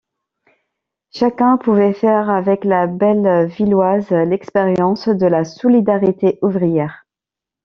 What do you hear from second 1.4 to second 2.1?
pouvait